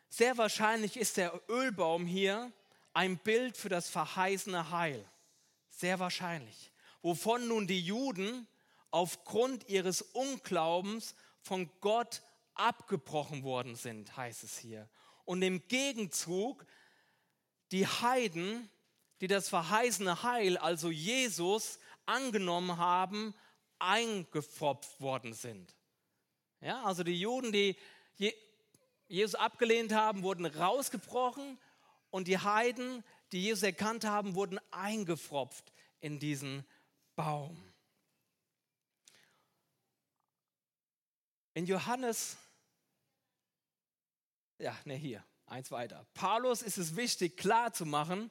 [0.08, 2.50] Sehr wahrscheinlich ist der Ölbaum hier
[2.94, 5.04] ein Bild für das verheißene Heil.
[5.68, 6.70] Sehr wahrscheinlich
[7.02, 8.46] wovon nun die Juden
[8.90, 12.22] aufgrund ihres Unglaubens von Gott
[12.54, 14.88] abgebrochen worden sind, heißt es hier.
[15.24, 16.66] Und im Gegenzug
[17.72, 18.68] die Heiden,
[19.20, 23.34] die das verheißene Heil, also Jesus, angenommen haben,
[23.80, 25.74] eingefropft worden sind.
[26.60, 27.76] Ja, also die Juden, die
[29.08, 31.58] Jesus abgelehnt haben, wurden rausgebrochen
[32.10, 36.64] und die Heiden, die Jesus erkannt haben, wurden eingefropft in diesen
[37.16, 37.60] Baum.
[41.54, 42.36] In Johannes,
[44.58, 46.06] ja, ne, hier, eins weiter.
[46.14, 48.30] Paulus ist es wichtig, klar zu machen,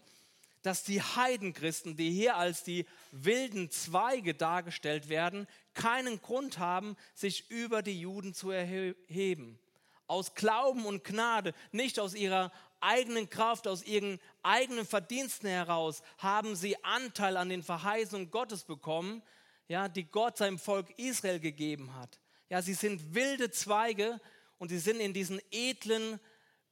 [0.62, 7.50] dass die Heidenchristen, die hier als die wilden Zweige dargestellt werden, keinen Grund haben, sich
[7.50, 9.60] über die Juden zu erheben.
[10.08, 16.56] Aus Glauben und Gnade, nicht aus ihrer eigenen Kraft, aus ihren eigenen Verdiensten heraus, haben
[16.56, 19.22] sie Anteil an den Verheißungen Gottes bekommen,
[19.68, 22.20] ja, die Gott seinem Volk Israel gegeben hat.
[22.50, 24.20] Ja, sie sind wilde Zweige
[24.58, 26.20] und sie sind in diesen edlen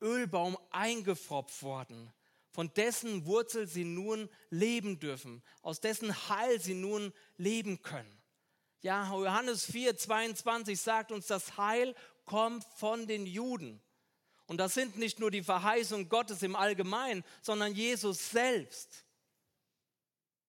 [0.02, 2.12] Ölbaum eingefropft worden,
[2.58, 8.20] von dessen Wurzel sie nun leben dürfen, aus dessen Heil sie nun leben können.
[8.82, 11.94] Ja, Johannes 4, 22 sagt uns, das Heil
[12.26, 13.80] kommt von den Juden.
[14.48, 19.06] Und das sind nicht nur die Verheißungen Gottes im Allgemeinen, sondern Jesus selbst.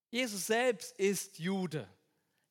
[0.09, 1.87] Jesus selbst ist Jude.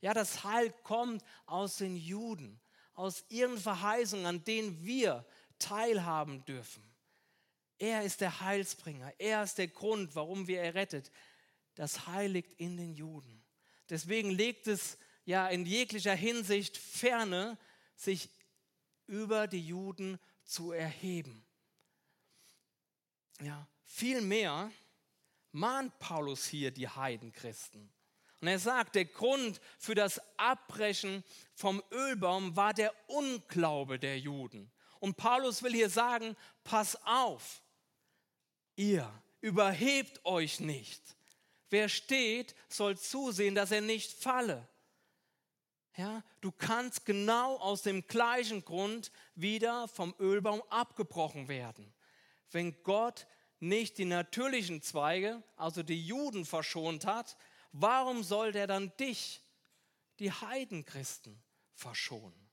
[0.00, 2.60] Ja, das Heil kommt aus den Juden,
[2.94, 5.26] aus ihren Verheißungen, an denen wir
[5.58, 6.87] teilhaben dürfen.
[7.78, 9.12] Er ist der Heilsbringer.
[9.18, 11.10] Er ist der Grund, warum wir errettet.
[11.74, 13.44] Das Heil liegt in den Juden.
[13.88, 17.56] Deswegen legt es ja in jeglicher Hinsicht ferne,
[17.94, 18.30] sich
[19.06, 21.44] über die Juden zu erheben.
[23.40, 24.72] Ja, vielmehr
[25.52, 27.92] mahnt Paulus hier die Heidenchristen.
[28.40, 34.70] Und er sagt, der Grund für das Abbrechen vom Ölbaum war der Unglaube der Juden.
[35.00, 37.62] Und Paulus will hier sagen, pass auf,
[38.78, 41.02] ihr überhebt euch nicht.
[41.68, 44.66] Wer steht, soll zusehen, dass er nicht falle.
[45.96, 51.92] Ja, du kannst genau aus dem gleichen Grund wieder vom Ölbaum abgebrochen werden.
[52.50, 53.26] Wenn Gott
[53.58, 57.36] nicht die natürlichen Zweige, also die Juden, verschont hat,
[57.72, 59.42] warum soll der dann dich,
[60.20, 61.42] die Heidenchristen,
[61.74, 62.48] verschonen?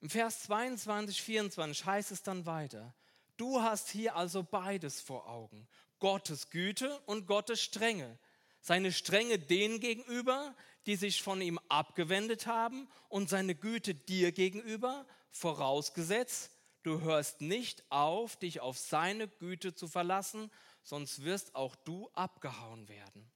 [0.00, 2.94] Im Vers 22, 24 heißt es dann weiter,
[3.36, 5.66] du hast hier also beides vor Augen,
[5.98, 8.18] Gottes Güte und Gottes Strenge.
[8.60, 10.54] Seine Strenge denen gegenüber,
[10.86, 16.50] die sich von ihm abgewendet haben und seine Güte dir gegenüber, vorausgesetzt,
[16.82, 20.50] du hörst nicht auf, dich auf seine Güte zu verlassen,
[20.82, 23.30] sonst wirst auch du abgehauen werden.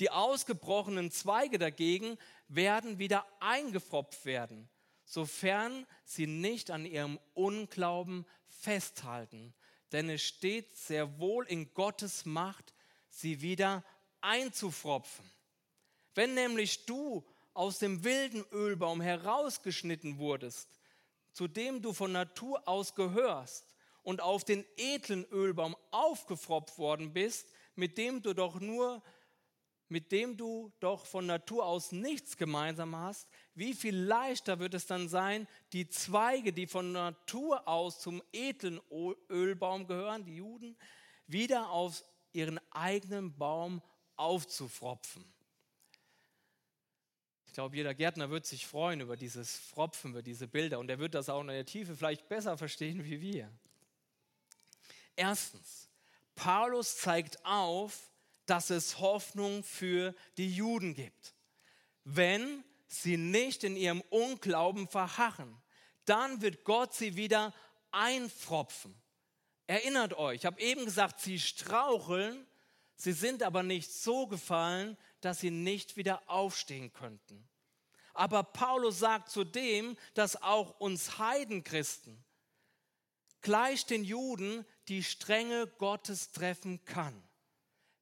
[0.00, 4.68] Die ausgebrochenen Zweige dagegen werden wieder eingefropft werden,
[5.06, 9.54] sofern sie nicht an ihrem Unglauben festhalten.
[9.92, 12.74] Denn es steht sehr wohl in Gottes Macht,
[13.08, 13.84] sie wieder
[14.20, 15.24] einzufropfen.
[16.14, 20.68] Wenn nämlich du aus dem wilden Ölbaum herausgeschnitten wurdest,
[21.32, 23.66] zu dem du von Natur aus gehörst
[24.02, 29.02] und auf den edlen Ölbaum aufgefropft worden bist, mit dem du doch nur
[29.88, 34.86] mit dem du doch von Natur aus nichts gemeinsam hast, wie viel leichter wird es
[34.86, 38.80] dann sein, die Zweige, die von Natur aus zum edlen
[39.30, 40.76] Ölbaum gehören, die Juden,
[41.26, 43.82] wieder auf ihren eigenen Baum
[44.16, 45.24] aufzufropfen
[47.56, 51.14] glaube, jeder Gärtner wird sich freuen über dieses Fropfen, über diese Bilder und er wird
[51.14, 53.50] das auch in der Tiefe vielleicht besser verstehen wie wir.
[55.16, 55.88] Erstens,
[56.34, 58.10] Paulus zeigt auf,
[58.46, 61.34] dass es Hoffnung für die Juden gibt.
[62.04, 65.56] Wenn sie nicht in ihrem Unglauben verharren,
[66.04, 67.52] dann wird Gott sie wieder
[67.90, 68.94] einfropfen.
[69.66, 72.46] Erinnert euch, ich habe eben gesagt, sie straucheln,
[72.94, 77.48] sie sind aber nicht so gefallen, dass sie nicht wieder aufstehen könnten.
[78.14, 82.24] Aber Paulus sagt zudem, dass auch uns Heidenchristen
[83.42, 87.22] gleich den Juden die Strenge Gottes treffen kann,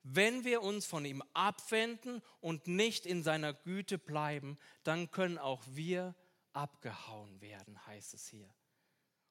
[0.05, 5.63] wenn wir uns von ihm abwenden und nicht in seiner Güte bleiben, dann können auch
[5.67, 6.15] wir
[6.53, 8.49] abgehauen werden, heißt es hier.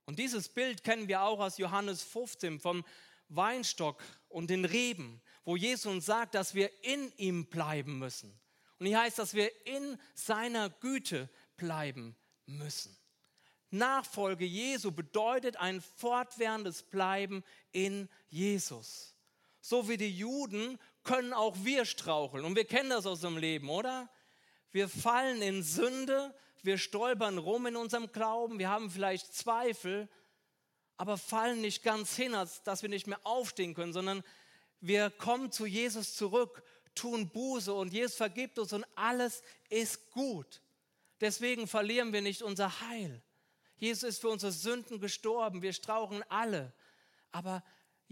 [0.05, 2.83] Und dieses Bild kennen wir auch aus Johannes 15 vom
[3.29, 8.37] Weinstock und den Reben, wo Jesus uns sagt, dass wir in ihm bleiben müssen.
[8.79, 12.97] Und hier heißt, dass wir in seiner Güte bleiben müssen.
[13.69, 19.12] Nachfolge Jesu bedeutet ein fortwährendes Bleiben in Jesus.
[19.65, 22.43] So wie die Juden können auch wir straucheln.
[22.43, 24.09] Und wir kennen das aus dem Leben, oder?
[24.73, 30.09] Wir fallen in Sünde, wir stolpern rum in unserem Glauben, wir haben vielleicht Zweifel,
[30.97, 34.21] aber fallen nicht ganz hin, als dass wir nicht mehr aufstehen können, sondern
[34.81, 36.61] wir kommen zu Jesus zurück,
[36.93, 40.61] tun Buße und Jesus vergibt uns und alles ist gut.
[41.21, 43.23] Deswegen verlieren wir nicht unser Heil.
[43.77, 45.61] Jesus ist für unsere Sünden gestorben.
[45.61, 46.73] Wir strauchen alle.
[47.31, 47.63] Aber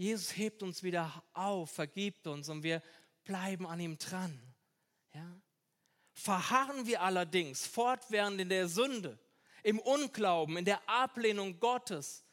[0.02, 2.82] Jesus hebt uns wieder auf, vergibt uns und wir
[3.22, 4.36] bleiben an ihm dran.
[5.14, 5.40] Ja?
[6.12, 9.16] Verharren wir allerdings fortwährend in der Sünde,
[9.62, 12.24] im Unglauben, in der Ablehnung Gottes,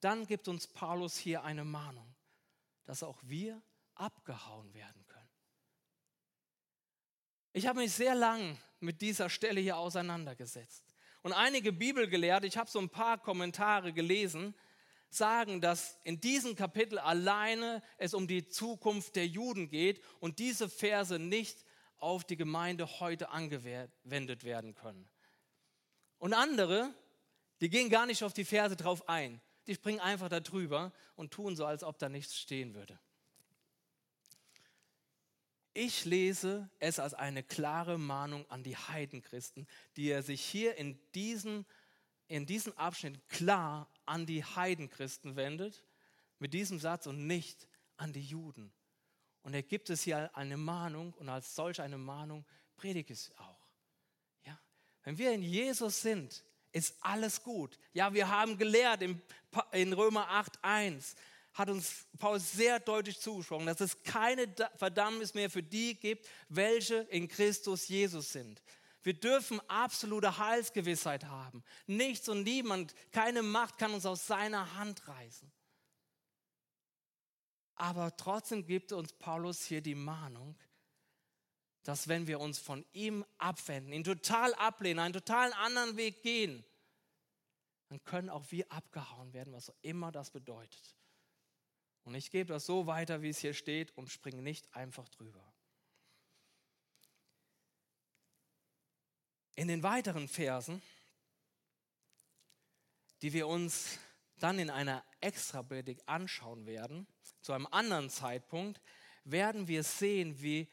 [0.00, 2.14] dann gibt uns Paulus hier eine Mahnung,
[2.84, 3.62] dass auch wir
[3.94, 5.30] abgehauen werden können.
[7.54, 10.84] Ich habe mich sehr lang mit dieser Stelle hier auseinandergesetzt.
[11.22, 14.54] Und einige Bibelgelehrte, ich habe so ein paar Kommentare gelesen,
[15.08, 20.68] sagen, dass in diesem Kapitel alleine es um die Zukunft der Juden geht und diese
[20.68, 21.64] Verse nicht
[21.98, 25.08] auf die Gemeinde heute angewendet werden können.
[26.18, 26.92] Und andere,
[27.60, 29.40] die gehen gar nicht auf die Verse drauf ein.
[29.66, 32.98] Die springen einfach darüber und tun so, als ob da nichts stehen würde.
[35.74, 40.98] Ich lese es als eine klare Mahnung an die Heidenchristen, die er sich hier in
[41.14, 41.66] diesem,
[42.28, 45.84] in diesem Abschnitt klar an die Heidenchristen wendet,
[46.38, 48.72] mit diesem Satz und nicht an die Juden.
[49.42, 52.44] Und er gibt es hier eine Mahnung und als solch eine Mahnung
[52.76, 53.68] predigt es auch.
[54.44, 54.58] Ja?
[55.04, 57.78] Wenn wir in Jesus sind, ist alles gut.
[57.92, 59.20] Ja, wir haben gelehrt in,
[59.72, 61.14] in Römer 8,1
[61.56, 64.46] hat uns Paulus sehr deutlich zugesprochen, dass es keine
[64.76, 68.62] Verdammnis mehr für die gibt, welche in Christus Jesus sind.
[69.06, 71.62] Wir dürfen absolute Heilsgewissheit haben.
[71.86, 75.48] Nichts und niemand, keine Macht kann uns aus seiner Hand reißen.
[77.76, 80.58] Aber trotzdem gibt uns Paulus hier die Mahnung,
[81.84, 86.64] dass wenn wir uns von ihm abwenden, ihn total ablehnen, einen totalen anderen Weg gehen,
[87.88, 90.96] dann können auch wir abgehauen werden, was auch immer das bedeutet.
[92.02, 95.55] Und ich gebe das so weiter, wie es hier steht und springe nicht einfach drüber.
[99.56, 100.82] In den weiteren Versen,
[103.22, 103.98] die wir uns
[104.38, 107.06] dann in einer Extra-Predigt anschauen werden,
[107.40, 108.80] zu einem anderen Zeitpunkt,
[109.24, 110.68] werden wir sehen, wie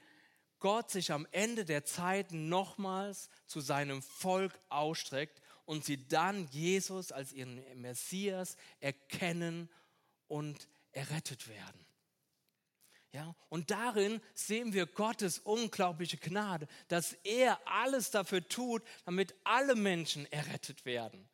[0.60, 7.12] Gott sich am Ende der Zeiten nochmals zu seinem Volk ausstreckt und sie dann Jesus
[7.12, 9.70] als ihren Messias erkennen
[10.28, 11.86] und errettet werden.
[13.14, 19.76] Ja, und darin sehen wir Gottes unglaubliche Gnade, dass er alles dafür tut, damit alle
[19.76, 21.30] Menschen errettet werden.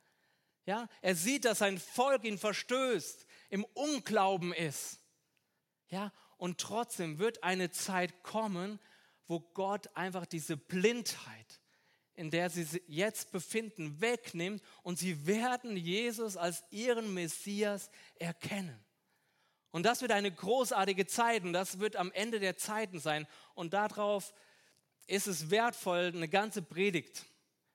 [0.65, 4.99] Ja, er sieht, dass sein Volk ihn verstößt, im Unglauben ist.
[5.87, 8.77] Ja, und trotzdem wird eine Zeit kommen,
[9.25, 11.61] wo Gott einfach diese Blindheit,
[12.13, 18.83] in der sie sich jetzt befinden, wegnimmt und sie werden Jesus als ihren Messias erkennen.
[19.71, 23.27] Und das wird eine großartige Zeit und das wird am Ende der Zeiten sein.
[23.53, 24.33] Und darauf
[25.07, 27.25] ist es wertvoll, eine ganze Predigt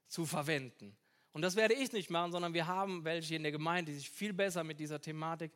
[0.08, 0.96] zu verwenden.
[1.32, 4.10] Und das werde ich nicht machen, sondern wir haben welche in der Gemeinde, die sich
[4.10, 5.52] viel besser mit dieser Thematik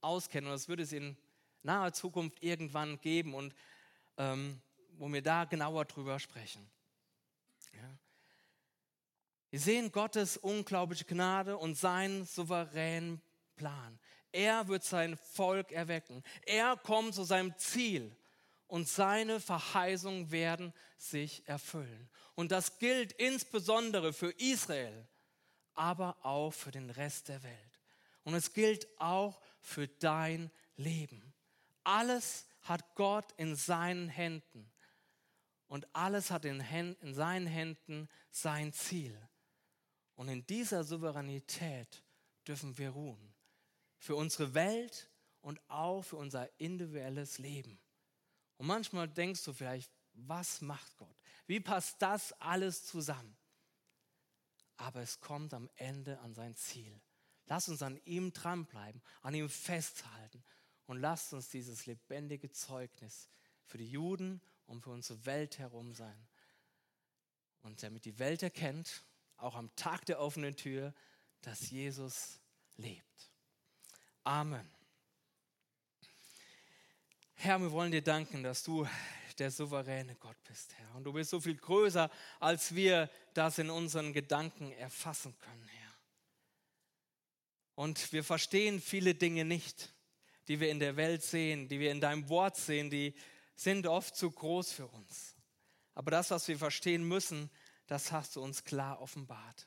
[0.00, 0.50] auskennen.
[0.50, 1.16] Und das wird es in
[1.62, 3.54] naher Zukunft irgendwann geben und
[4.16, 4.60] ähm,
[4.98, 6.68] wo wir da genauer drüber sprechen.
[7.72, 7.98] Ja.
[9.50, 13.22] Wir sehen Gottes unglaubliche Gnade und seinen souveränen
[13.56, 13.98] Plan.
[14.32, 16.22] Er wird sein Volk erwecken.
[16.46, 18.14] Er kommt zu seinem Ziel
[18.66, 22.08] und seine Verheißungen werden sich erfüllen.
[22.34, 25.08] Und das gilt insbesondere für Israel,
[25.74, 27.80] aber auch für den Rest der Welt.
[28.24, 31.32] Und es gilt auch für dein Leben.
[31.82, 34.70] Alles hat Gott in seinen Händen.
[35.66, 36.60] Und alles hat in,
[37.00, 39.18] in seinen Händen sein Ziel.
[40.14, 42.02] Und in dieser Souveränität
[42.46, 43.27] dürfen wir ruhen.
[43.98, 47.78] Für unsere Welt und auch für unser individuelles Leben.
[48.56, 51.16] Und manchmal denkst du vielleicht, was macht Gott?
[51.46, 53.36] Wie passt das alles zusammen?
[54.76, 57.00] Aber es kommt am Ende an sein Ziel.
[57.46, 60.44] Lass uns an ihm dranbleiben, an ihm festhalten
[60.86, 63.28] und lasst uns dieses lebendige Zeugnis
[63.64, 66.28] für die Juden und für unsere Welt herum sein.
[67.62, 69.04] Und damit die Welt erkennt,
[69.36, 70.94] auch am Tag der offenen Tür,
[71.40, 72.40] dass Jesus
[72.76, 73.32] lebt.
[74.28, 74.70] Amen.
[77.32, 78.86] Herr, wir wollen dir danken, dass du
[79.38, 80.96] der souveräne Gott bist, Herr.
[80.96, 85.94] Und du bist so viel größer, als wir das in unseren Gedanken erfassen können, Herr.
[87.74, 89.94] Und wir verstehen viele Dinge nicht,
[90.46, 93.14] die wir in der Welt sehen, die wir in deinem Wort sehen, die
[93.54, 95.36] sind oft zu groß für uns.
[95.94, 97.48] Aber das, was wir verstehen müssen,
[97.86, 99.66] das hast du uns klar offenbart.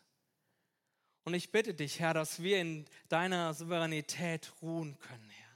[1.23, 5.51] Und ich bitte dich, Herr, dass wir in deiner Souveränität ruhen können, Herr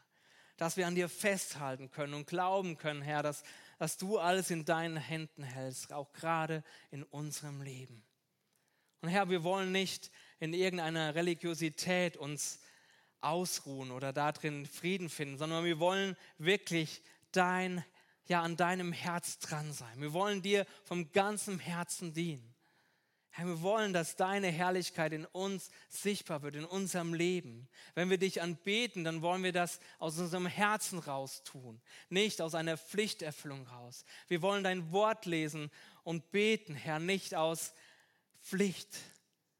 [0.58, 3.44] dass wir an dir festhalten können und glauben können, Herr, dass,
[3.78, 8.04] dass du alles in deinen Händen hältst, auch gerade in unserem Leben.
[9.02, 12.60] Und Herr, wir wollen nicht in irgendeiner Religiosität uns
[13.22, 17.02] ausruhen oder darin Frieden finden, sondern wir wollen wirklich
[17.32, 17.84] dein,
[18.28, 20.02] ja, an deinem Herz dran sein.
[20.02, 22.55] Wir wollen dir vom ganzen Herzen dienen.
[23.38, 27.68] Herr, wir wollen, dass deine Herrlichkeit in uns sichtbar wird, in unserem Leben.
[27.94, 32.56] Wenn wir dich anbeten, dann wollen wir das aus unserem Herzen raus tun, nicht aus
[32.56, 34.06] einer Pflichterfüllung raus.
[34.30, 35.70] Wir wollen dein Wort lesen
[36.06, 37.74] und beten, Herr, nicht aus
[38.42, 38.96] Pflicht,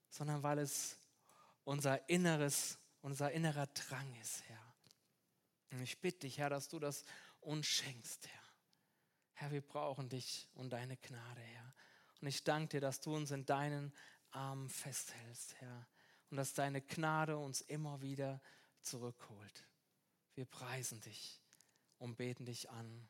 [0.10, 0.96] sondern weil es
[1.66, 4.74] unser inneres, unser innerer Drang ist, Herr.
[5.72, 7.04] Und ich bitte dich, Herr, dass du das
[7.42, 8.44] uns schenkst, Herr.
[9.34, 11.75] Herr, wir brauchen dich und deine Gnade, Herr.
[12.22, 13.94] Und ich danke dir, dass du uns in deinen
[14.32, 15.88] Armen festhältst, Herr.
[16.30, 18.42] Und dass deine Gnade uns immer wieder
[18.82, 19.68] zurückholt.
[20.34, 21.42] Wir preisen dich
[21.98, 23.08] und beten dich an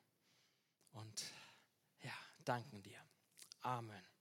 [0.92, 1.26] und
[2.02, 3.00] ja, danken dir.
[3.62, 4.15] Amen.